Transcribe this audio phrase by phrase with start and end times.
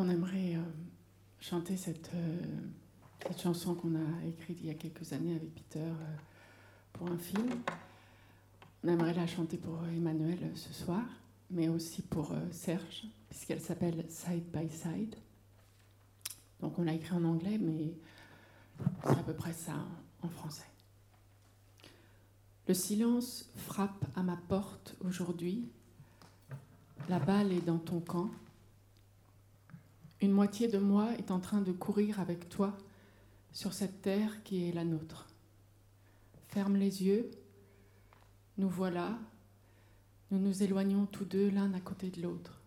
[0.00, 0.62] on aimerait euh,
[1.40, 2.42] chanter cette, euh,
[3.28, 6.16] cette chanson qu'on a écrite il y a quelques années avec Peter euh,
[6.94, 7.50] pour un film.
[8.82, 11.04] On aimerait la chanter pour Emmanuel ce soir,
[11.50, 15.16] mais aussi pour Serge, puisqu'elle s'appelle Side by Side.
[16.60, 17.92] Donc on l'a écrit en anglais, mais
[19.04, 19.74] c'est à peu près ça
[20.22, 20.64] en français.
[22.68, 25.68] Le silence frappe à ma porte aujourd'hui.
[27.10, 28.30] La balle est dans ton camp.
[30.20, 32.76] Une moitié de moi est en train de courir avec toi
[33.52, 35.28] sur cette terre qui est la nôtre.
[36.48, 37.30] Ferme les yeux,
[38.58, 39.18] nous voilà,
[40.30, 42.60] nous nous éloignons tous deux l'un à côté de l'autre.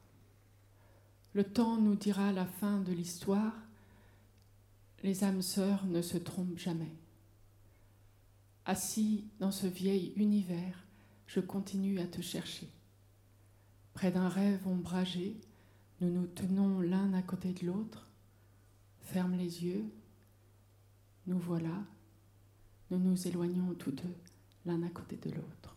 [1.34, 3.53] Le temps nous dira la fin de l'histoire,
[5.03, 6.91] les âmes sœurs ne se trompent jamais.
[8.66, 10.85] Assis dans ce vieil univers,
[11.27, 12.70] je continue à te chercher.
[13.94, 15.36] Près d'un rêve ombragé,
[16.03, 18.05] nous nous tenons l'un à côté de l'autre.
[19.03, 19.85] Ferme les yeux.
[21.27, 21.83] Nous voilà.
[22.91, 24.15] Nous nous éloignons tous deux
[24.65, 25.72] l'un à côté de l'autre.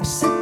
[0.00, 0.39] I said.